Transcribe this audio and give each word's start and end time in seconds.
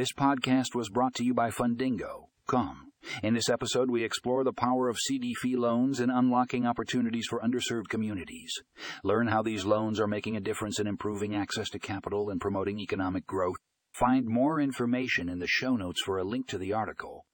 This 0.00 0.14
podcast 0.14 0.74
was 0.74 0.88
brought 0.88 1.12
to 1.16 1.24
you 1.24 1.34
by 1.34 1.50
Fundingo. 1.50 2.28
Come. 2.46 2.90
In 3.22 3.34
this 3.34 3.50
episode, 3.50 3.90
we 3.90 4.02
explore 4.02 4.44
the 4.44 4.50
power 4.54 4.88
of 4.88 4.96
CDFI 4.96 5.58
loans 5.58 6.00
in 6.00 6.08
unlocking 6.08 6.66
opportunities 6.66 7.26
for 7.28 7.38
underserved 7.40 7.90
communities. 7.90 8.50
Learn 9.04 9.26
how 9.26 9.42
these 9.42 9.66
loans 9.66 10.00
are 10.00 10.06
making 10.06 10.38
a 10.38 10.40
difference 10.40 10.80
in 10.80 10.86
improving 10.86 11.36
access 11.36 11.68
to 11.68 11.78
capital 11.78 12.30
and 12.30 12.40
promoting 12.40 12.80
economic 12.80 13.26
growth. 13.26 13.58
Find 13.92 14.24
more 14.24 14.58
information 14.58 15.28
in 15.28 15.38
the 15.38 15.46
show 15.46 15.76
notes 15.76 16.00
for 16.02 16.16
a 16.16 16.24
link 16.24 16.48
to 16.48 16.56
the 16.56 16.72
article 16.72 17.26